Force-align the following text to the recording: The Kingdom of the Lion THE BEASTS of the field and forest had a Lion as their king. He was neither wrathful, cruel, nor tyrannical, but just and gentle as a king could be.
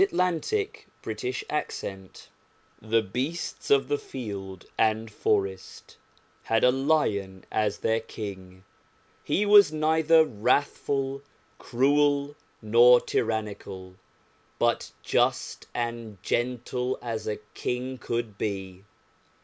The 0.01 0.07
Kingdom 0.07 0.19
of 1.05 1.21
the 1.21 1.45
Lion 1.83 2.09
THE 2.81 3.03
BEASTS 3.03 3.69
of 3.69 3.87
the 3.87 3.99
field 3.99 4.65
and 4.75 5.11
forest 5.11 5.95
had 6.41 6.63
a 6.63 6.71
Lion 6.71 7.45
as 7.51 7.77
their 7.77 7.99
king. 7.99 8.63
He 9.23 9.45
was 9.45 9.71
neither 9.71 10.25
wrathful, 10.25 11.21
cruel, 11.59 12.35
nor 12.63 12.99
tyrannical, 12.99 13.93
but 14.57 14.91
just 15.03 15.67
and 15.71 16.17
gentle 16.23 16.97
as 17.03 17.27
a 17.27 17.37
king 17.53 17.99
could 17.99 18.39
be. 18.39 18.83